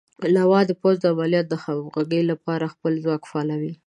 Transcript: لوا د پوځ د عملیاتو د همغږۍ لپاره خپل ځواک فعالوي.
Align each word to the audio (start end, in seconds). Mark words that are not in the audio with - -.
لوا 0.35 0.59
د 0.65 0.71
پوځ 0.81 0.95
د 1.01 1.05
عملیاتو 1.13 1.49
د 1.51 1.55
همغږۍ 1.63 2.21
لپاره 2.31 2.71
خپل 2.73 2.91
ځواک 3.03 3.23
فعالوي. 3.31 3.73